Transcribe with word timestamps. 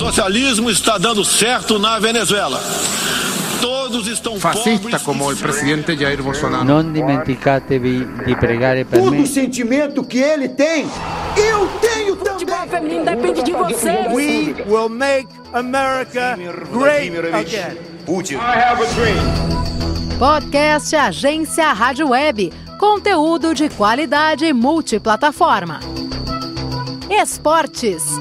socialismo 0.00 0.70
está 0.70 0.96
dando 0.96 1.22
certo 1.22 1.78
na 1.78 1.98
Venezuela. 1.98 2.58
Todos 3.60 4.06
estão 4.08 4.40
Fascista 4.40 4.98
como 5.00 5.30
o 5.30 5.36
presidente 5.36 5.94
Jair 5.94 6.22
Bolsonaro. 6.22 6.64
Non 6.64 6.90
dimenticatevi 6.90 8.08
di 8.24 8.34
pregare 8.34 8.86
per 8.86 8.98
Todo 8.98 9.10
me. 9.10 9.20
o 9.20 9.26
sentimento 9.26 10.02
que 10.02 10.18
ele 10.18 10.48
tem, 10.48 10.88
eu 11.36 11.68
tenho 11.82 12.16
também. 12.16 12.68
feminino 12.70 13.04
depende 13.04 13.42
de 13.42 13.52
você. 13.52 14.08
We 14.10 14.54
will 14.66 14.88
make 14.88 15.28
America 15.52 16.38
great 16.72 17.12
again. 17.34 17.76
Podcast 20.18 20.96
Agência 20.96 21.74
Rádio 21.74 22.08
Web. 22.08 22.50
Conteúdo 22.78 23.54
de 23.54 23.68
qualidade 23.68 24.50
multiplataforma. 24.54 25.80
Esportes. 27.10 28.18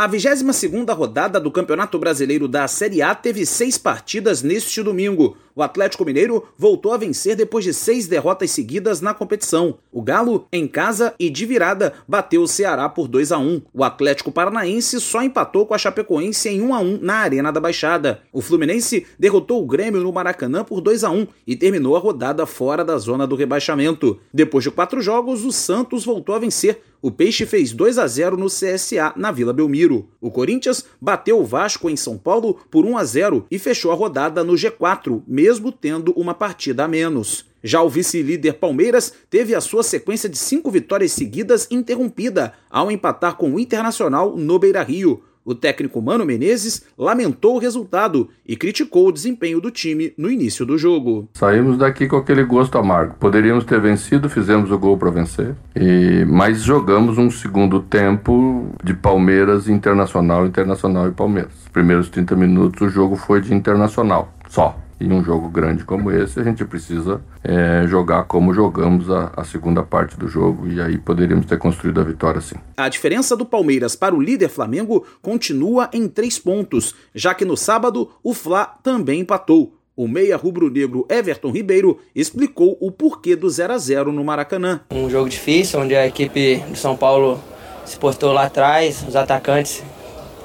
A 0.00 0.08
22ª 0.08 0.96
rodada 0.96 1.38
do 1.38 1.50
Campeonato 1.50 1.98
Brasileiro 1.98 2.48
da 2.48 2.66
Série 2.66 3.02
A 3.02 3.14
teve 3.14 3.44
seis 3.44 3.76
partidas 3.76 4.42
neste 4.42 4.82
domingo. 4.82 5.36
O 5.54 5.62
Atlético 5.62 6.06
Mineiro 6.06 6.42
voltou 6.56 6.94
a 6.94 6.96
vencer 6.96 7.36
depois 7.36 7.66
de 7.66 7.74
seis 7.74 8.06
derrotas 8.06 8.50
seguidas 8.50 9.02
na 9.02 9.12
competição. 9.12 9.76
O 9.92 10.00
Galo, 10.00 10.46
em 10.50 10.66
casa 10.66 11.14
e 11.18 11.28
de 11.28 11.44
virada, 11.44 11.92
bateu 12.08 12.40
o 12.40 12.48
Ceará 12.48 12.88
por 12.88 13.08
2 13.08 13.30
a 13.30 13.36
1. 13.36 13.60
O 13.74 13.84
Atlético 13.84 14.32
Paranaense 14.32 14.98
só 15.02 15.22
empatou 15.22 15.66
com 15.66 15.74
a 15.74 15.78
Chapecoense 15.78 16.48
em 16.48 16.62
1 16.62 16.74
a 16.74 16.78
1 16.80 16.98
na 17.02 17.14
Arena 17.16 17.52
da 17.52 17.60
Baixada. 17.60 18.22
O 18.32 18.40
Fluminense 18.40 19.06
derrotou 19.18 19.62
o 19.62 19.66
Grêmio 19.66 20.00
no 20.00 20.10
Maracanã 20.10 20.64
por 20.64 20.80
2 20.80 21.04
a 21.04 21.10
1 21.10 21.26
e 21.46 21.54
terminou 21.54 21.94
a 21.94 22.00
rodada 22.00 22.46
fora 22.46 22.82
da 22.82 22.96
zona 22.96 23.26
do 23.26 23.36
rebaixamento. 23.36 24.18
Depois 24.32 24.64
de 24.64 24.70
quatro 24.70 25.02
jogos, 25.02 25.44
o 25.44 25.52
Santos 25.52 26.06
voltou 26.06 26.34
a 26.34 26.38
vencer. 26.38 26.80
O 27.02 27.10
Peixe 27.10 27.46
fez 27.46 27.72
2 27.72 27.98
a 27.98 28.06
0 28.06 28.36
no 28.36 28.46
CSA 28.46 29.14
na 29.16 29.32
Vila 29.32 29.54
Belmiro. 29.54 30.08
O 30.20 30.30
Corinthians 30.30 30.84
bateu 31.00 31.40
o 31.40 31.46
Vasco 31.46 31.88
em 31.88 31.96
São 31.96 32.18
Paulo 32.18 32.58
por 32.70 32.84
1 32.84 32.98
a 32.98 33.04
0 33.04 33.46
e 33.50 33.58
fechou 33.58 33.90
a 33.90 33.94
rodada 33.94 34.44
no 34.44 34.52
G4, 34.52 35.22
mesmo 35.26 35.72
tendo 35.72 36.12
uma 36.12 36.34
partida 36.34 36.84
a 36.84 36.88
menos. 36.88 37.46
Já 37.62 37.82
o 37.82 37.88
vice-líder 37.88 38.54
Palmeiras 38.54 39.14
teve 39.30 39.54
a 39.54 39.62
sua 39.62 39.82
sequência 39.82 40.28
de 40.28 40.36
cinco 40.36 40.70
vitórias 40.70 41.12
seguidas 41.12 41.66
interrompida 41.70 42.52
ao 42.70 42.90
empatar 42.90 43.36
com 43.36 43.54
o 43.54 43.60
Internacional 43.60 44.36
no 44.36 44.58
Beira-Rio. 44.58 45.22
O 45.44 45.54
técnico 45.54 46.02
Mano 46.02 46.24
Menezes 46.24 46.84
lamentou 46.98 47.56
o 47.56 47.58
resultado 47.58 48.28
e 48.46 48.56
criticou 48.56 49.08
o 49.08 49.12
desempenho 49.12 49.60
do 49.60 49.70
time 49.70 50.12
no 50.16 50.30
início 50.30 50.66
do 50.66 50.76
jogo. 50.76 51.28
Saímos 51.34 51.78
daqui 51.78 52.06
com 52.06 52.16
aquele 52.16 52.44
gosto 52.44 52.76
amargo. 52.76 53.14
Poderíamos 53.18 53.64
ter 53.64 53.80
vencido, 53.80 54.28
fizemos 54.28 54.70
o 54.70 54.78
gol 54.78 54.98
para 54.98 55.10
vencer, 55.10 55.54
e 55.74 56.24
mas 56.26 56.62
jogamos 56.62 57.16
um 57.16 57.30
segundo 57.30 57.80
tempo 57.80 58.68
de 58.84 58.92
Palmeiras 58.92 59.68
Internacional, 59.68 60.46
Internacional 60.46 61.08
e 61.08 61.12
Palmeiras. 61.12 61.52
Os 61.62 61.68
primeiros 61.68 62.08
30 62.08 62.36
minutos 62.36 62.80
o 62.82 62.90
jogo 62.90 63.16
foi 63.16 63.40
de 63.40 63.54
Internacional, 63.54 64.32
só. 64.48 64.78
E 65.00 65.10
um 65.10 65.24
jogo 65.24 65.48
grande 65.48 65.82
como 65.82 66.10
esse, 66.12 66.38
a 66.38 66.44
gente 66.44 66.62
precisa 66.64 67.22
é, 67.42 67.86
jogar 67.86 68.24
como 68.24 68.52
jogamos 68.52 69.10
a, 69.10 69.32
a 69.34 69.44
segunda 69.44 69.82
parte 69.82 70.14
do 70.16 70.28
jogo, 70.28 70.68
e 70.68 70.78
aí 70.78 70.98
poderíamos 70.98 71.46
ter 71.46 71.58
construído 71.58 72.00
a 72.00 72.04
vitória 72.04 72.40
sim. 72.40 72.56
A 72.76 72.88
diferença 72.88 73.34
do 73.34 73.46
Palmeiras 73.46 73.96
para 73.96 74.14
o 74.14 74.20
líder 74.20 74.50
Flamengo 74.50 75.06
continua 75.22 75.88
em 75.92 76.06
três 76.06 76.38
pontos, 76.38 76.94
já 77.14 77.32
que 77.32 77.46
no 77.46 77.56
sábado 77.56 78.10
o 78.22 78.34
Fla 78.34 78.66
também 78.82 79.20
empatou. 79.20 79.74
O 79.96 80.06
meia 80.06 80.36
rubro-negro 80.36 81.06
Everton 81.10 81.50
Ribeiro 81.50 81.98
explicou 82.14 82.76
o 82.80 82.90
porquê 82.90 83.34
do 83.34 83.50
0 83.50 83.72
a 83.72 83.78
0 83.78 84.12
no 84.12 84.24
Maracanã. 84.24 84.80
Um 84.90 85.10
jogo 85.10 85.28
difícil, 85.28 85.80
onde 85.80 85.94
a 85.94 86.06
equipe 86.06 86.56
de 86.56 86.78
São 86.78 86.96
Paulo 86.96 87.40
se 87.84 87.96
postou 87.98 88.32
lá 88.32 88.44
atrás, 88.44 89.04
os 89.06 89.16
atacantes 89.16 89.82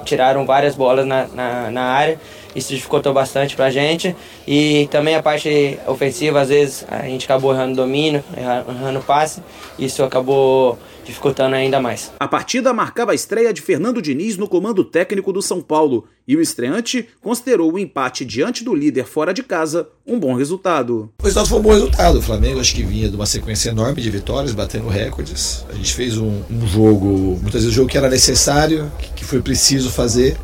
tiraram 0.03 0.45
várias 0.45 0.75
bolas 0.75 1.05
na, 1.05 1.27
na, 1.27 1.71
na 1.71 1.83
área, 1.83 2.19
isso 2.55 2.73
dificultou 2.73 3.13
bastante 3.13 3.55
pra 3.55 3.69
gente. 3.69 4.15
E 4.47 4.87
também 4.89 5.15
a 5.15 5.21
parte 5.21 5.77
ofensiva, 5.87 6.41
às 6.41 6.49
vezes 6.49 6.85
a 6.89 7.03
gente 7.03 7.25
acabou 7.25 7.53
errando 7.53 7.75
domínio, 7.75 8.23
erra- 8.35 8.65
errando 8.67 9.01
passe, 9.01 9.41
isso 9.77 10.03
acabou 10.03 10.77
dificultando 11.05 11.55
ainda 11.55 11.79
mais. 11.79 12.11
A 12.19 12.27
partida 12.27 12.73
marcava 12.73 13.11
a 13.11 13.15
estreia 13.15 13.53
de 13.53 13.61
Fernando 13.61 14.01
Diniz 14.01 14.37
no 14.37 14.47
comando 14.47 14.83
técnico 14.83 15.31
do 15.31 15.39
São 15.39 15.61
Paulo 15.61 16.05
e 16.27 16.35
o 16.35 16.41
estreante 16.41 17.07
considerou 17.21 17.71
o 17.71 17.77
empate 17.77 18.25
diante 18.25 18.63
do 18.63 18.73
líder 18.73 19.05
fora 19.05 19.31
de 19.31 19.43
casa 19.43 19.87
um 20.07 20.19
bom 20.19 20.33
resultado. 20.33 21.11
O 21.19 21.23
resultado 21.23 21.47
foi 21.47 21.59
um 21.59 21.61
bom 21.61 21.73
resultado. 21.73 22.17
O 22.17 22.21
Flamengo 22.23 22.59
acho 22.59 22.73
que 22.73 22.81
vinha 22.81 23.07
de 23.07 23.15
uma 23.15 23.27
sequência 23.27 23.69
enorme 23.69 24.01
de 24.01 24.09
vitórias, 24.09 24.53
batendo 24.53 24.87
recordes. 24.87 25.63
A 25.69 25.73
gente 25.73 25.93
fez 25.93 26.17
um, 26.17 26.41
um 26.49 26.65
jogo, 26.65 27.07
muitas 27.39 27.61
vezes 27.61 27.67
o 27.67 27.71
jogo 27.71 27.87
que 27.89 27.97
era 27.99 28.09
necessário, 28.09 28.91
que, 28.97 29.09
que 29.17 29.25
foi 29.25 29.41
preciso 29.43 29.91
fazer. 29.91 30.35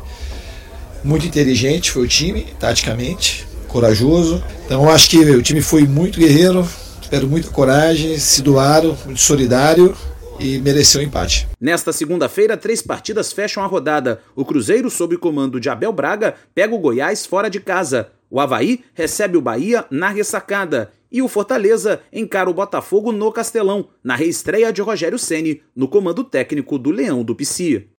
Muito 1.04 1.26
inteligente 1.26 1.90
foi 1.90 2.02
o 2.02 2.08
time, 2.08 2.46
taticamente, 2.58 3.46
corajoso. 3.68 4.42
Então 4.64 4.88
acho 4.88 5.10
que 5.10 5.18
o 5.18 5.42
time 5.42 5.60
foi 5.60 5.82
muito 5.86 6.18
guerreiro, 6.18 6.66
tiveram 7.00 7.28
muita 7.28 7.50
coragem, 7.50 8.18
se 8.18 8.42
doaram, 8.42 8.96
muito 9.04 9.20
solidário 9.20 9.96
e 10.38 10.58
mereceu 10.58 11.00
o 11.00 11.04
empate. 11.04 11.48
Nesta 11.60 11.92
segunda-feira, 11.92 12.56
três 12.56 12.82
partidas 12.82 13.32
fecham 13.32 13.62
a 13.62 13.66
rodada. 13.66 14.20
O 14.34 14.44
Cruzeiro, 14.44 14.90
sob 14.90 15.16
comando 15.16 15.60
de 15.60 15.68
Abel 15.68 15.92
Braga, 15.92 16.34
pega 16.54 16.74
o 16.74 16.78
Goiás 16.78 17.26
fora 17.26 17.48
de 17.48 17.60
casa. 17.60 18.10
O 18.30 18.40
Havaí 18.40 18.80
recebe 18.94 19.36
o 19.36 19.42
Bahia 19.42 19.84
na 19.90 20.08
ressacada. 20.08 20.92
E 21.10 21.20
o 21.20 21.28
Fortaleza 21.28 22.00
encara 22.10 22.48
o 22.48 22.54
Botafogo 22.54 23.12
no 23.12 23.30
Castelão, 23.30 23.88
na 24.02 24.16
reestreia 24.16 24.72
de 24.72 24.80
Rogério 24.80 25.18
Ceni 25.18 25.60
no 25.76 25.86
comando 25.86 26.24
técnico 26.24 26.78
do 26.78 26.90
Leão 26.90 27.22
do 27.22 27.34
Pici. 27.34 27.91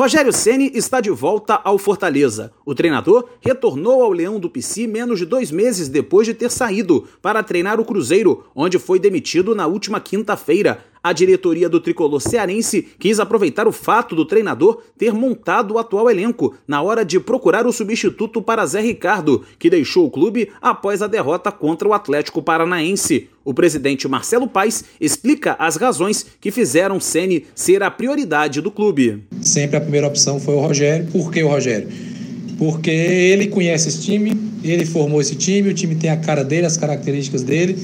Rogério 0.00 0.32
Ceni 0.32 0.70
está 0.74 0.98
de 0.98 1.10
volta 1.10 1.60
ao 1.62 1.76
Fortaleza. 1.76 2.54
O 2.64 2.74
treinador 2.74 3.28
retornou 3.38 4.02
ao 4.02 4.10
Leão 4.10 4.40
do 4.40 4.48
Pici 4.48 4.86
menos 4.86 5.18
de 5.18 5.26
dois 5.26 5.50
meses 5.50 5.90
depois 5.90 6.26
de 6.26 6.32
ter 6.32 6.50
saído 6.50 7.06
para 7.20 7.42
treinar 7.42 7.78
o 7.78 7.84
Cruzeiro, 7.84 8.46
onde 8.54 8.78
foi 8.78 8.98
demitido 8.98 9.54
na 9.54 9.66
última 9.66 10.00
quinta-feira. 10.00 10.82
A 11.02 11.14
diretoria 11.14 11.66
do 11.66 11.80
tricolor 11.80 12.20
cearense 12.20 12.86
quis 12.98 13.18
aproveitar 13.18 13.66
o 13.66 13.72
fato 13.72 14.14
do 14.14 14.26
treinador 14.26 14.82
ter 14.98 15.14
montado 15.14 15.74
o 15.74 15.78
atual 15.78 16.10
elenco 16.10 16.54
na 16.68 16.82
hora 16.82 17.04
de 17.04 17.18
procurar 17.18 17.66
o 17.66 17.72
substituto 17.72 18.42
para 18.42 18.66
Zé 18.66 18.82
Ricardo, 18.82 19.42
que 19.58 19.70
deixou 19.70 20.06
o 20.06 20.10
clube 20.10 20.50
após 20.60 21.00
a 21.00 21.06
derrota 21.06 21.50
contra 21.50 21.88
o 21.88 21.94
Atlético 21.94 22.42
Paranaense. 22.42 23.28
O 23.42 23.54
presidente 23.54 24.06
Marcelo 24.06 24.46
Paes 24.46 24.84
explica 25.00 25.56
as 25.58 25.76
razões 25.76 26.26
que 26.38 26.50
fizeram 26.50 27.00
Ceni 27.00 27.46
ser 27.54 27.82
a 27.82 27.90
prioridade 27.90 28.60
do 28.60 28.70
clube. 28.70 29.24
Sempre 29.40 29.78
a 29.78 29.80
primeira 29.80 30.06
opção 30.06 30.38
foi 30.38 30.54
o 30.54 30.60
Rogério. 30.60 31.06
Por 31.06 31.32
que 31.32 31.42
o 31.42 31.48
Rogério? 31.48 31.88
Porque 32.58 32.90
ele 32.90 33.48
conhece 33.48 33.88
esse 33.88 34.02
time, 34.02 34.38
ele 34.62 34.84
formou 34.84 35.18
esse 35.18 35.34
time, 35.34 35.70
o 35.70 35.74
time 35.74 35.94
tem 35.94 36.10
a 36.10 36.18
cara 36.18 36.44
dele, 36.44 36.66
as 36.66 36.76
características 36.76 37.42
dele. 37.42 37.78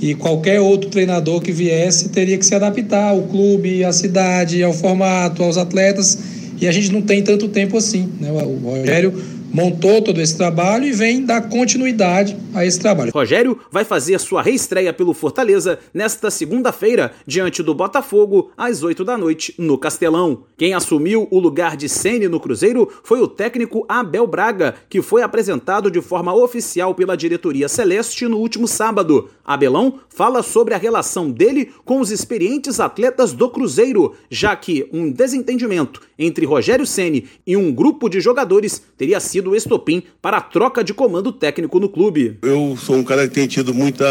E 0.00 0.14
qualquer 0.14 0.60
outro 0.60 0.90
treinador 0.90 1.40
que 1.40 1.52
viesse 1.52 2.10
teria 2.10 2.36
que 2.36 2.44
se 2.44 2.54
adaptar 2.54 3.10
ao 3.10 3.22
clube, 3.22 3.84
à 3.84 3.92
cidade, 3.92 4.62
ao 4.62 4.72
formato, 4.72 5.42
aos 5.42 5.56
atletas. 5.56 6.18
E 6.60 6.66
a 6.66 6.72
gente 6.72 6.92
não 6.92 7.02
tem 7.02 7.22
tanto 7.22 7.48
tempo 7.48 7.76
assim. 7.76 8.08
Né? 8.20 8.30
O 8.30 8.56
Rogério 8.56 9.14
montou 9.56 10.02
todo 10.02 10.20
esse 10.20 10.36
trabalho 10.36 10.84
e 10.84 10.92
vem 10.92 11.24
dar 11.24 11.48
continuidade 11.48 12.36
a 12.52 12.66
esse 12.66 12.78
trabalho. 12.78 13.10
Rogério 13.10 13.58
vai 13.72 13.84
fazer 13.84 14.20
sua 14.20 14.42
reestreia 14.42 14.92
pelo 14.92 15.14
Fortaleza 15.14 15.78
nesta 15.94 16.30
segunda-feira, 16.30 17.12
diante 17.26 17.62
do 17.62 17.74
Botafogo, 17.74 18.50
às 18.54 18.82
8 18.82 19.02
da 19.02 19.16
noite, 19.16 19.54
no 19.56 19.78
Castelão. 19.78 20.42
Quem 20.58 20.74
assumiu 20.74 21.26
o 21.30 21.38
lugar 21.38 21.74
de 21.74 21.88
Ceni 21.88 22.28
no 22.28 22.38
Cruzeiro 22.38 22.86
foi 23.02 23.18
o 23.18 23.26
técnico 23.26 23.86
Abel 23.88 24.26
Braga, 24.26 24.74
que 24.90 25.00
foi 25.00 25.22
apresentado 25.22 25.90
de 25.90 26.02
forma 26.02 26.34
oficial 26.34 26.94
pela 26.94 27.16
diretoria 27.16 27.66
Celeste 27.66 28.28
no 28.28 28.36
último 28.36 28.68
sábado. 28.68 29.30
Abelão 29.42 30.00
fala 30.10 30.42
sobre 30.42 30.74
a 30.74 30.78
relação 30.78 31.30
dele 31.30 31.70
com 31.82 32.00
os 32.00 32.10
experientes 32.10 32.78
atletas 32.78 33.32
do 33.32 33.48
Cruzeiro, 33.48 34.12
já 34.30 34.54
que 34.54 34.86
um 34.92 35.10
desentendimento 35.10 36.02
entre 36.18 36.44
Rogério 36.44 36.86
Ceni 36.86 37.26
e 37.46 37.56
um 37.56 37.72
grupo 37.72 38.08
de 38.10 38.20
jogadores 38.20 38.82
teria 38.98 39.18
sido 39.18 39.45
o 39.48 39.56
estopim 39.56 40.02
para 40.20 40.38
a 40.38 40.40
troca 40.40 40.82
de 40.82 40.92
comando 40.94 41.32
técnico 41.32 41.78
no 41.78 41.88
clube. 41.88 42.38
Eu 42.42 42.76
sou 42.80 42.96
um 42.96 43.04
cara 43.04 43.28
que 43.28 43.34
tem 43.34 43.46
tido 43.46 43.72
muita 43.72 44.06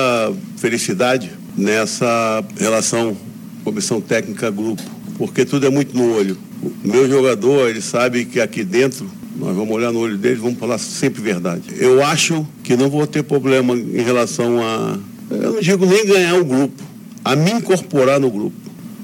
felicidade 0.57 1.31
nessa 1.57 2.43
relação 2.57 3.15
comissão 3.63 3.99
técnica 3.99 4.51
grupo, 4.51 4.83
porque 5.17 5.45
tudo 5.45 5.65
é 5.65 5.69
muito 5.69 5.95
no 5.95 6.15
olho. 6.15 6.37
O 6.61 6.87
meu 6.87 7.09
jogador, 7.09 7.69
ele 7.69 7.81
sabe 7.81 8.25
que 8.25 8.39
aqui 8.39 8.63
dentro 8.63 9.09
nós 9.35 9.55
vamos 9.55 9.75
olhar 9.75 9.91
no 9.91 9.99
olho 9.99 10.17
deles, 10.17 10.39
vamos 10.39 10.59
falar 10.59 10.77
sempre 10.77 11.21
verdade. 11.21 11.63
Eu 11.77 12.03
acho 12.03 12.47
que 12.63 12.77
não 12.77 12.89
vou 12.89 13.05
ter 13.05 13.23
problema 13.23 13.73
em 13.75 14.01
relação 14.01 14.61
a 14.63 14.97
eu 15.29 15.53
não 15.53 15.59
digo 15.59 15.85
nem 15.85 16.05
ganhar 16.05 16.35
o 16.35 16.45
grupo, 16.45 16.83
a 17.23 17.35
me 17.35 17.51
incorporar 17.51 18.19
no 18.19 18.29
grupo. 18.29 18.55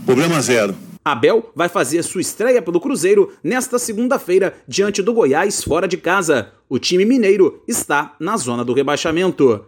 Problema 0.06 0.42
zero. 0.42 0.76
Abel 1.04 1.52
vai 1.56 1.68
fazer 1.68 2.04
sua 2.04 2.22
estreia 2.22 2.62
pelo 2.62 2.80
Cruzeiro 2.80 3.34
nesta 3.44 3.80
segunda-feira 3.80 4.54
diante 4.68 5.02
do 5.02 5.14
Goiás 5.14 5.64
fora 5.64 5.88
de 5.88 5.98
casa. 5.98 6.54
O 6.70 6.78
time 6.78 7.06
mineiro 7.06 7.64
está 7.68 8.16
na 8.20 8.38
zona 8.38 8.64
do 8.64 8.74
rebaixamento. 8.74 9.66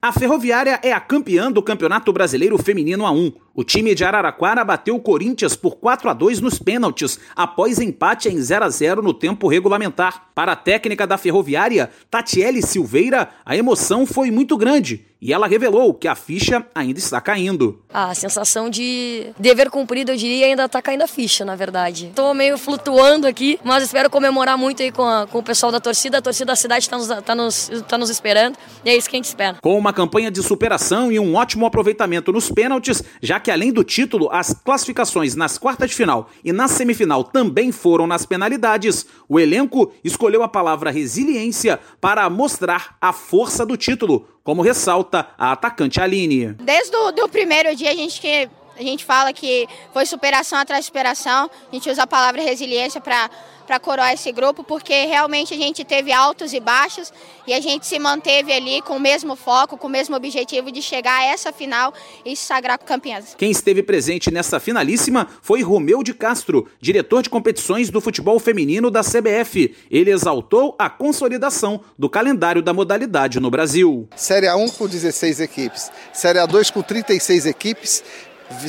A 0.00 0.12
Ferroviária 0.12 0.78
é 0.84 0.92
a 0.92 1.00
campeã 1.00 1.50
do 1.50 1.62
Campeonato 1.62 2.12
Brasileiro 2.12 2.56
Feminino 2.58 3.04
A1. 3.04 3.34
O 3.54 3.64
time 3.64 3.94
de 3.94 4.04
Araraquara 4.04 4.62
bateu 4.62 4.94
o 4.94 5.00
Corinthians 5.00 5.56
por 5.56 5.76
4 5.76 6.10
a 6.10 6.12
2 6.12 6.40
nos 6.40 6.58
pênaltis, 6.58 7.18
após 7.34 7.80
empate 7.80 8.28
em 8.28 8.38
0 8.38 8.66
a 8.66 8.68
0 8.68 9.02
no 9.02 9.14
tempo 9.14 9.48
regulamentar. 9.48 10.28
Para 10.34 10.52
a 10.52 10.56
técnica 10.56 11.06
da 11.06 11.16
Ferroviária, 11.16 11.90
Tatiele 12.10 12.62
Silveira, 12.62 13.30
a 13.44 13.56
emoção 13.56 14.06
foi 14.06 14.30
muito 14.30 14.56
grande 14.56 15.06
e 15.20 15.32
ela 15.32 15.46
revelou 15.46 15.94
que 15.94 16.06
a 16.06 16.14
ficha 16.14 16.64
ainda 16.74 16.98
está 16.98 17.20
caindo. 17.20 17.82
A 17.92 18.14
sensação 18.14 18.68
de 18.68 19.28
dever 19.38 19.70
cumprido, 19.70 20.12
eu 20.12 20.16
diria, 20.16 20.46
ainda 20.46 20.64
está 20.66 20.82
caindo 20.82 21.02
a 21.02 21.06
ficha, 21.06 21.44
na 21.44 21.56
verdade. 21.56 22.06
Estou 22.06 22.34
meio 22.34 22.58
flutuando 22.58 23.26
aqui, 23.26 23.58
mas 23.64 23.84
espero 23.84 24.10
comemorar 24.10 24.58
muito 24.58 24.82
aí 24.82 24.92
com, 24.92 25.02
a, 25.02 25.26
com 25.26 25.38
o 25.38 25.42
pessoal 25.42 25.72
da 25.72 25.80
torcida. 25.80 26.18
A 26.18 26.22
torcida 26.22 26.46
da 26.46 26.56
cidade 26.56 26.84
está 26.84 26.98
nos, 26.98 27.08
tá 27.24 27.34
nos, 27.34 27.70
tá 27.88 27.98
nos 27.98 28.10
esperando 28.10 28.56
e 28.84 28.90
é 28.90 28.96
isso 28.96 29.08
que 29.08 29.16
a 29.16 29.18
gente 29.18 29.24
espera. 29.24 29.56
Com 29.62 29.78
uma 29.78 29.92
campanha 29.92 30.30
de 30.30 30.42
superação 30.42 31.10
e 31.10 31.18
um 31.18 31.34
ótimo 31.34 31.66
aproveitamento 31.66 32.32
nos 32.32 32.50
pênaltis, 32.50 33.02
já 33.22 33.40
que 33.40 33.50
além 33.50 33.72
do 33.72 33.82
título, 33.82 34.28
as 34.30 34.52
classificações 34.52 35.34
nas 35.34 35.58
quartas 35.58 35.90
de 35.90 35.96
final 35.96 36.28
e 36.44 36.52
na 36.52 36.68
semifinal 36.68 37.24
também 37.24 37.72
foram 37.72 38.06
nas 38.06 38.26
penalidades, 38.26 39.06
o 39.28 39.40
elenco 39.40 39.92
escolheu 40.04 40.42
a 40.42 40.48
palavra 40.48 40.90
resiliência 40.90 41.80
para 42.00 42.28
mostrar 42.28 42.96
a 43.00 43.12
força 43.12 43.64
do 43.64 43.76
título, 43.76 44.26
como 44.46 44.62
ressalta 44.62 45.26
a 45.36 45.50
atacante 45.50 46.00
Aline. 46.00 46.52
Desde 46.52 46.96
o 46.96 47.28
primeiro 47.28 47.74
dia 47.74 47.90
a 47.90 47.94
gente 47.96 48.20
que 48.20 48.48
a 48.78 48.82
gente 48.82 49.04
fala 49.04 49.32
que 49.32 49.66
foi 49.92 50.06
superação 50.06 50.58
atrás 50.58 50.82
de 50.82 50.86
superação, 50.86 51.50
a 51.70 51.74
gente 51.74 51.90
usa 51.90 52.04
a 52.04 52.06
palavra 52.06 52.40
resiliência 52.40 53.00
para 53.00 53.28
para 53.66 53.80
coroar 53.80 54.12
esse 54.12 54.30
grupo, 54.32 54.62
porque 54.62 55.04
realmente 55.06 55.52
a 55.52 55.56
gente 55.56 55.84
teve 55.84 56.12
altos 56.12 56.52
e 56.52 56.60
baixos 56.60 57.12
e 57.46 57.52
a 57.52 57.60
gente 57.60 57.86
se 57.86 57.98
manteve 57.98 58.52
ali 58.52 58.80
com 58.82 58.96
o 58.96 59.00
mesmo 59.00 59.34
foco, 59.36 59.76
com 59.76 59.86
o 59.86 59.90
mesmo 59.90 60.16
objetivo 60.16 60.70
de 60.70 60.80
chegar 60.80 61.20
a 61.20 61.24
essa 61.24 61.52
final 61.52 61.92
e 62.24 62.36
se 62.36 62.44
sagrar 62.46 62.78
campeãs. 62.78 63.34
Quem 63.36 63.50
esteve 63.50 63.82
presente 63.82 64.30
nessa 64.30 64.60
finalíssima 64.60 65.28
foi 65.42 65.62
Romeu 65.62 66.02
de 66.02 66.14
Castro, 66.14 66.68
diretor 66.80 67.22
de 67.22 67.30
competições 67.30 67.90
do 67.90 68.00
futebol 68.00 68.38
feminino 68.38 68.90
da 68.90 69.02
CBF. 69.02 69.74
Ele 69.90 70.10
exaltou 70.10 70.74
a 70.78 70.88
consolidação 70.88 71.80
do 71.98 72.08
calendário 72.08 72.62
da 72.62 72.72
modalidade 72.72 73.40
no 73.40 73.50
Brasil. 73.50 74.08
Série 74.14 74.46
A1 74.46 74.76
com 74.76 74.86
16 74.86 75.40
equipes, 75.40 75.90
Série 76.12 76.38
A2 76.38 76.72
com 76.72 76.82
36 76.82 77.46
equipes 77.46 78.04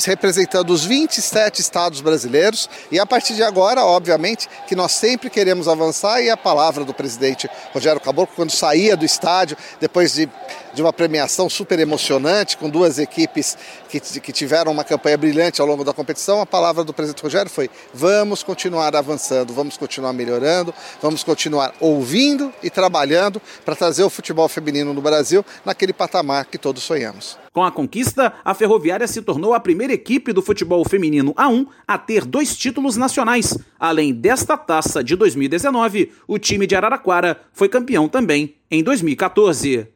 representando 0.06 0.72
os 0.72 0.84
27 0.84 1.62
estados 1.62 2.02
brasileiros 2.02 2.70
e 2.92 3.00
a 3.00 3.06
partir 3.06 3.36
de 3.36 3.44
agora, 3.44 3.84
obviamente, 3.84 4.50
que 4.68 4.76
nós 4.76 4.92
sempre 4.94 5.30
queremos 5.30 5.68
avançar 5.68 6.22
e 6.22 6.30
a 6.30 6.38
palavra 6.38 6.84
do 6.84 6.94
presidente 6.94 7.50
Rogério 7.74 8.02
Caboclo, 8.02 8.36
quando 8.36 8.52
saía 8.52 8.96
do 8.98 9.06
estádio, 9.06 9.58
depois 9.80 10.14
de, 10.14 10.30
de 10.74 10.82
uma 10.82 10.92
premiação 10.92 11.50
super 11.50 11.80
emocionante, 11.80 12.58
com 12.58 12.70
duas 12.70 13.00
equipes 13.00 13.58
que, 13.90 14.00
que 14.00 14.32
tiveram 14.32 14.72
uma 14.72 14.84
campanha 14.84 15.18
brilhante 15.18 15.62
ao 15.62 15.68
longo 15.68 15.84
da 15.84 15.94
competição, 15.94 16.42
a 16.42 16.46
palavra 16.46 16.84
do 16.84 16.94
presidente 16.94 17.24
Rogério 17.24 17.50
foi: 17.50 17.70
vamos 17.94 18.44
continuar 18.44 18.96
avançando, 18.96 19.54
vamos 19.54 19.78
continuar 19.78 20.14
melhorando, 20.14 20.74
vamos 21.02 21.24
continuar 21.24 21.74
ouvindo 21.80 22.54
e 22.64 22.70
trabalhando 22.70 23.42
para 23.64 23.76
trazer 23.76 24.04
o 24.04 24.10
futebol 24.10 24.48
feminino 24.48 24.94
no 24.94 25.02
Brasil 25.02 25.46
naquele 25.64 25.94
patamar 25.94 26.46
que 26.46 26.58
todos 26.58 26.84
sonhamos. 26.84 27.47
Com 27.58 27.64
a 27.64 27.72
conquista, 27.72 28.34
a 28.46 28.54
Ferroviária 28.54 29.08
se 29.08 29.20
tornou 29.20 29.52
a 29.52 29.60
primeira 29.60 29.92
equipe 29.92 30.32
do 30.32 30.44
futebol 30.44 30.88
feminino 30.88 31.34
A1 31.34 31.66
a 31.88 31.98
ter 31.98 32.24
dois 32.24 32.56
títulos 32.56 32.96
nacionais. 32.98 33.58
Além 33.80 34.14
desta 34.14 34.56
taça 34.56 35.04
de 35.04 35.16
2019, 35.16 36.12
o 36.28 36.38
time 36.38 36.68
de 36.68 36.76
Araraquara 36.76 37.42
foi 37.52 37.68
campeão 37.68 38.08
também 38.08 38.58
em 38.70 38.84
2014. 38.84 39.88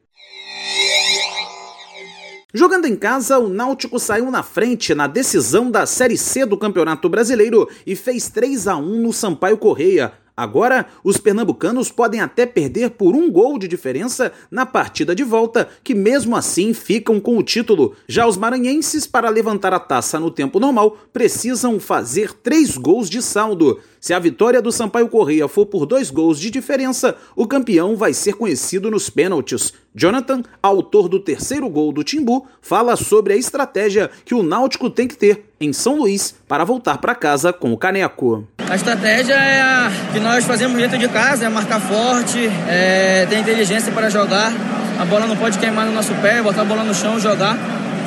Jogando 2.51 2.87
em 2.87 2.95
casa, 2.95 3.37
o 3.37 3.47
Náutico 3.47 3.99
saiu 3.99 4.31
na 4.31 4.41
frente 4.41 4.95
na 4.95 5.05
decisão 5.05 5.69
da 5.69 5.85
Série 5.85 6.17
C 6.17 6.47
do 6.47 6.57
Campeonato 6.57 7.07
Brasileiro 7.07 7.69
e 7.85 7.95
fez 7.95 8.27
3 8.27 8.67
a 8.67 8.75
1 8.75 9.03
no 9.03 9.13
Sampaio 9.13 9.59
Correia, 9.59 10.13
Agora, 10.35 10.87
os 11.03 11.17
pernambucanos 11.17 11.91
podem 11.91 12.21
até 12.21 12.45
perder 12.45 12.91
por 12.91 13.15
um 13.15 13.29
gol 13.29 13.59
de 13.59 13.67
diferença 13.67 14.31
na 14.49 14.65
partida 14.65 15.13
de 15.13 15.23
volta, 15.23 15.67
que 15.83 15.93
mesmo 15.93 16.35
assim 16.35 16.73
ficam 16.73 17.19
com 17.19 17.37
o 17.37 17.43
título. 17.43 17.95
Já 18.07 18.25
os 18.25 18.37
maranhenses, 18.37 19.05
para 19.05 19.29
levantar 19.29 19.73
a 19.73 19.79
taça 19.79 20.19
no 20.19 20.31
tempo 20.31 20.59
normal, 20.59 20.97
precisam 21.11 21.79
fazer 21.79 22.33
três 22.33 22.77
gols 22.77 23.09
de 23.09 23.21
saldo. 23.21 23.79
Se 23.99 24.13
a 24.13 24.19
vitória 24.19 24.61
do 24.61 24.71
Sampaio 24.71 25.09
Correia 25.09 25.47
for 25.47 25.65
por 25.65 25.85
dois 25.85 26.09
gols 26.09 26.39
de 26.39 26.49
diferença, 26.49 27.15
o 27.35 27.45
campeão 27.45 27.95
vai 27.95 28.13
ser 28.13 28.33
conhecido 28.33 28.89
nos 28.89 29.09
pênaltis. 29.09 29.73
Jonathan, 29.93 30.41
autor 30.63 31.07
do 31.07 31.19
terceiro 31.19 31.69
gol 31.69 31.91
do 31.91 32.03
Timbu, 32.03 32.47
fala 32.61 32.95
sobre 32.95 33.33
a 33.33 33.37
estratégia 33.37 34.09
que 34.25 34.33
o 34.33 34.41
Náutico 34.41 34.89
tem 34.89 35.07
que 35.07 35.17
ter 35.17 35.50
em 35.61 35.71
São 35.71 35.97
Luís 35.97 36.35
para 36.47 36.65
voltar 36.65 36.97
para 36.97 37.13
casa 37.13 37.53
com 37.53 37.71
o 37.71 37.77
caneco. 37.77 38.47
A 38.67 38.75
estratégia 38.75 39.35
é 39.35 39.61
a 39.61 39.91
que 40.11 40.19
nós 40.19 40.43
fazemos 40.43 40.77
dentro 40.77 40.97
de 40.97 41.07
casa, 41.07 41.45
é 41.45 41.49
marcar 41.49 41.79
forte, 41.79 42.49
é 42.67 43.25
ter 43.29 43.37
inteligência 43.37 43.91
para 43.91 44.09
jogar. 44.09 44.51
A 44.99 45.05
bola 45.05 45.27
não 45.27 45.37
pode 45.37 45.57
queimar 45.59 45.85
no 45.85 45.93
nosso 45.93 46.13
pé, 46.15 46.41
botar 46.41 46.61
a 46.61 46.65
bola 46.65 46.83
no 46.83 46.93
chão, 46.93 47.19
jogar. 47.19 47.57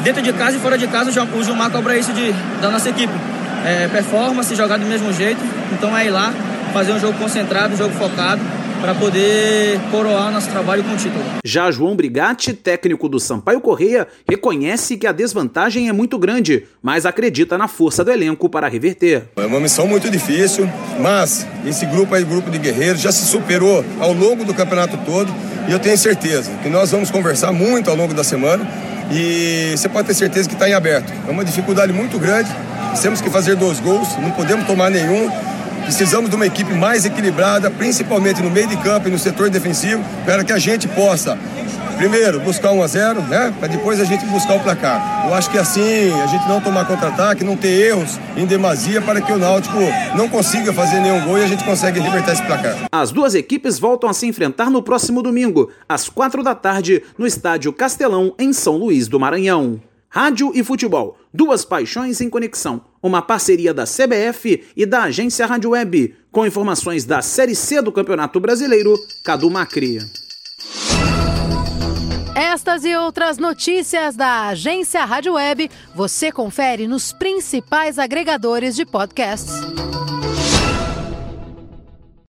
Dentro 0.02 0.20
de 0.20 0.32
casa 0.32 0.56
e 0.56 0.60
fora 0.60 0.76
de 0.76 0.86
casa, 0.86 1.10
o 1.10 1.42
Gilmar 1.42 1.70
cobra 1.70 1.96
isso 1.96 2.12
de, 2.12 2.32
da 2.60 2.70
nossa 2.70 2.90
equipe. 2.90 3.12
É, 3.64 3.88
performance, 3.88 4.54
jogar 4.54 4.78
do 4.78 4.84
mesmo 4.84 5.12
jeito. 5.12 5.40
Então 5.72 5.96
é 5.96 6.06
ir 6.06 6.10
lá, 6.10 6.34
fazer 6.72 6.92
um 6.92 7.00
jogo 7.00 7.18
concentrado, 7.18 7.74
um 7.74 7.76
jogo 7.76 7.94
focado 7.94 8.40
para 8.84 8.94
poder 8.96 9.80
coroar 9.90 10.30
nosso 10.30 10.50
trabalho 10.50 10.84
com 10.84 10.92
o 10.92 10.96
título. 10.98 11.24
Já 11.42 11.70
João 11.70 11.96
Brigatti, 11.96 12.52
técnico 12.52 13.08
do 13.08 13.18
Sampaio 13.18 13.58
Correia, 13.58 14.06
reconhece 14.28 14.98
que 14.98 15.06
a 15.06 15.12
desvantagem 15.12 15.88
é 15.88 15.92
muito 15.92 16.18
grande, 16.18 16.66
mas 16.82 17.06
acredita 17.06 17.56
na 17.56 17.66
força 17.66 18.04
do 18.04 18.12
elenco 18.12 18.46
para 18.46 18.68
reverter. 18.68 19.22
É 19.36 19.46
uma 19.46 19.58
missão 19.58 19.86
muito 19.86 20.10
difícil, 20.10 20.68
mas 21.00 21.46
esse 21.64 21.86
grupo 21.86 22.14
aí, 22.14 22.24
grupo 22.24 22.50
de 22.50 22.58
guerreiros, 22.58 23.00
já 23.00 23.10
se 23.10 23.24
superou 23.24 23.82
ao 23.98 24.12
longo 24.12 24.44
do 24.44 24.52
campeonato 24.52 24.98
todo 25.06 25.34
e 25.66 25.72
eu 25.72 25.78
tenho 25.78 25.96
certeza 25.96 26.50
que 26.62 26.68
nós 26.68 26.90
vamos 26.90 27.10
conversar 27.10 27.52
muito 27.52 27.88
ao 27.88 27.96
longo 27.96 28.12
da 28.12 28.22
semana 28.22 28.68
e 29.10 29.72
você 29.74 29.88
pode 29.88 30.08
ter 30.08 30.14
certeza 30.14 30.46
que 30.46 30.54
está 30.56 30.68
em 30.68 30.74
aberto. 30.74 31.10
É 31.26 31.30
uma 31.30 31.42
dificuldade 31.42 31.90
muito 31.90 32.18
grande, 32.18 32.50
temos 33.00 33.22
que 33.22 33.30
fazer 33.30 33.56
dois 33.56 33.80
gols, 33.80 34.08
não 34.18 34.30
podemos 34.32 34.66
tomar 34.66 34.90
nenhum 34.90 35.30
Precisamos 35.84 36.30
de 36.30 36.36
uma 36.36 36.46
equipe 36.46 36.72
mais 36.72 37.04
equilibrada, 37.04 37.70
principalmente 37.70 38.42
no 38.42 38.50
meio 38.50 38.66
de 38.66 38.76
campo 38.78 39.06
e 39.08 39.10
no 39.10 39.18
setor 39.18 39.50
defensivo, 39.50 40.02
para 40.24 40.42
que 40.42 40.52
a 40.52 40.58
gente 40.58 40.88
possa, 40.88 41.38
primeiro, 41.98 42.40
buscar 42.40 42.72
1 42.72 42.82
a 42.82 42.86
0 42.86 43.22
né? 43.22 43.54
Para 43.58 43.68
depois 43.68 44.00
a 44.00 44.04
gente 44.04 44.24
buscar 44.26 44.54
o 44.54 44.60
placar. 44.60 45.26
Eu 45.26 45.34
acho 45.34 45.50
que 45.50 45.58
assim, 45.58 46.10
a 46.22 46.26
gente 46.26 46.48
não 46.48 46.60
tomar 46.60 46.86
contra-ataque, 46.86 47.44
não 47.44 47.56
ter 47.56 47.68
erros 47.68 48.18
em 48.34 48.46
demasia 48.46 49.02
para 49.02 49.20
que 49.20 49.30
o 49.30 49.38
Náutico 49.38 49.78
não 50.16 50.28
consiga 50.28 50.72
fazer 50.72 51.00
nenhum 51.00 51.22
gol 51.22 51.38
e 51.38 51.44
a 51.44 51.46
gente 51.46 51.62
consegue 51.64 52.00
reverter 52.00 52.32
esse 52.32 52.42
placar. 52.42 52.76
As 52.90 53.12
duas 53.12 53.34
equipes 53.34 53.78
voltam 53.78 54.08
a 54.08 54.14
se 54.14 54.26
enfrentar 54.26 54.70
no 54.70 54.82
próximo 54.82 55.22
domingo, 55.22 55.70
às 55.86 56.08
quatro 56.08 56.42
da 56.42 56.54
tarde, 56.54 57.02
no 57.18 57.26
estádio 57.26 57.72
Castelão, 57.74 58.34
em 58.38 58.52
São 58.54 58.78
Luís 58.78 59.06
do 59.06 59.20
Maranhão. 59.20 59.80
Rádio 60.08 60.52
e 60.54 60.62
futebol, 60.62 61.18
duas 61.32 61.64
paixões 61.64 62.20
em 62.20 62.30
conexão. 62.30 62.80
Uma 63.04 63.20
parceria 63.20 63.74
da 63.74 63.84
CBF 63.84 64.64
e 64.74 64.86
da 64.86 65.02
agência 65.02 65.44
Rádio 65.44 65.72
Web, 65.72 66.14
com 66.32 66.46
informações 66.46 67.04
da 67.04 67.20
Série 67.20 67.54
C 67.54 67.82
do 67.82 67.92
Campeonato 67.92 68.40
Brasileiro, 68.40 68.94
Cadu 69.22 69.50
Macri. 69.50 69.98
Estas 72.34 72.82
e 72.86 72.96
outras 72.96 73.36
notícias 73.36 74.16
da 74.16 74.46
agência 74.48 75.04
Rádio 75.04 75.34
Web 75.34 75.70
você 75.94 76.32
confere 76.32 76.88
nos 76.88 77.12
principais 77.12 77.98
agregadores 77.98 78.74
de 78.74 78.86
podcasts. 78.86 79.52